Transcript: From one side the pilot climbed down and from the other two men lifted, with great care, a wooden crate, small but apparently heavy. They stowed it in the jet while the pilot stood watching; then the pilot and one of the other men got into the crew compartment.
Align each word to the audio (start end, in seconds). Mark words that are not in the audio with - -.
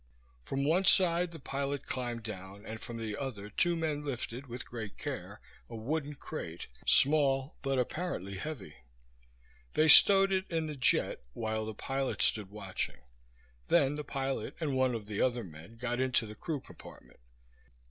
From 0.45 0.63
one 0.65 0.85
side 0.85 1.29
the 1.29 1.37
pilot 1.37 1.85
climbed 1.85 2.23
down 2.23 2.65
and 2.65 2.81
from 2.81 2.97
the 2.97 3.15
other 3.15 3.51
two 3.51 3.75
men 3.75 4.03
lifted, 4.03 4.47
with 4.47 4.65
great 4.67 4.97
care, 4.97 5.39
a 5.69 5.75
wooden 5.75 6.15
crate, 6.15 6.65
small 6.87 7.55
but 7.61 7.77
apparently 7.77 8.37
heavy. 8.39 8.73
They 9.73 9.87
stowed 9.87 10.31
it 10.31 10.49
in 10.49 10.65
the 10.65 10.75
jet 10.75 11.21
while 11.33 11.67
the 11.67 11.75
pilot 11.75 12.23
stood 12.23 12.49
watching; 12.49 13.01
then 13.67 13.93
the 13.93 14.03
pilot 14.03 14.55
and 14.59 14.75
one 14.75 14.95
of 14.95 15.05
the 15.05 15.21
other 15.21 15.43
men 15.43 15.77
got 15.77 15.99
into 15.99 16.25
the 16.25 16.33
crew 16.33 16.61
compartment. 16.61 17.19